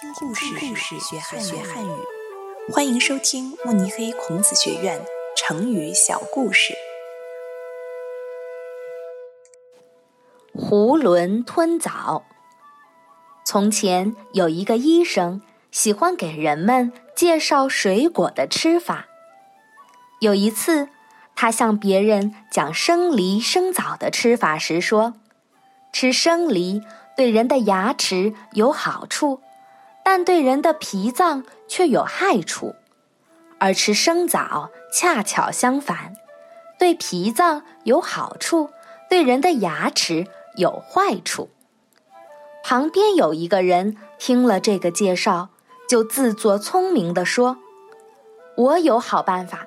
[0.00, 1.90] 听故事，故事学汉学汉语。
[2.72, 5.04] 欢迎收听慕尼黑孔子学院
[5.36, 6.72] 成语小故事。
[10.54, 12.24] 囫囵吞枣。
[13.44, 19.04] 从前有一个医生，喜欢给人们介绍水果的吃法。
[20.20, 20.88] 有一次，
[21.36, 25.12] 他向别人讲生梨生枣的吃法时说
[25.92, 26.80] ：“吃生梨
[27.14, 29.42] 对人的牙齿有好处。”
[30.04, 32.74] 但对人的脾脏却有害处，
[33.58, 36.14] 而吃生枣恰巧相反，
[36.78, 38.70] 对脾脏有好处，
[39.08, 41.50] 对人的牙齿有坏处。
[42.62, 45.50] 旁边有一个人听了这个介绍，
[45.88, 47.58] 就自作聪明地说
[48.56, 49.66] ：“我有好办法，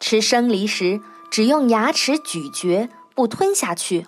[0.00, 4.06] 吃生梨时只用牙齿咀嚼，不吞下去，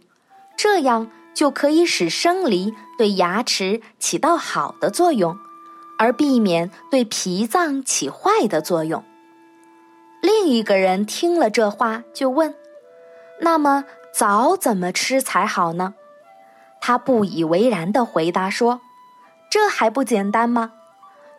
[0.56, 5.38] 这样就可以使生梨对牙齿起到好的作用。”
[5.98, 9.04] 而避免对脾脏起坏的作用。
[10.22, 12.54] 另一个人听了这话，就问
[13.40, 15.94] ：“那么枣怎么吃才好呢？”
[16.80, 18.80] 他不以为然地回答说
[19.50, 20.72] ：“这还不简单吗？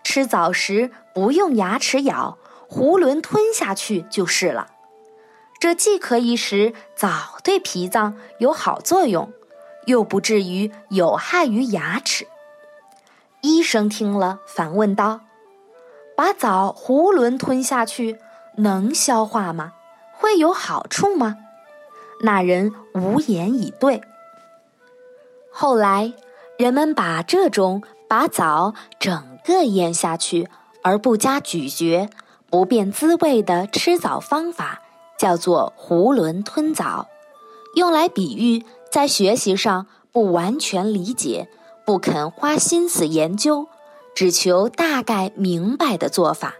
[0.03, 2.37] 吃枣时不用牙齿咬，
[2.69, 4.67] 囫囵吞下去就是了。
[5.59, 9.31] 这既可以使枣对脾脏有好作用，
[9.85, 12.27] 又不至于有害于牙齿。”
[13.41, 15.21] 医生听了，反问道
[16.15, 18.19] ：“把枣囫囵吞下去，
[18.57, 19.73] 能消化吗？
[20.13, 21.37] 会有好处吗？”
[22.21, 24.01] 那人无言以对。
[25.51, 26.13] 后来，
[26.57, 30.49] 人们把这种把枣整个咽下去
[30.83, 32.09] 而不加咀嚼、
[32.49, 34.81] 不变滋味的吃枣方法，
[35.17, 37.07] 叫做“囫囵吞枣”，
[37.75, 41.47] 用来比喻在学习上不完全理解。
[41.89, 43.67] 不肯花心思研究，
[44.13, 46.53] 只求大概明白的做法。